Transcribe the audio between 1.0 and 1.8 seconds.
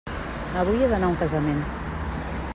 a un casament.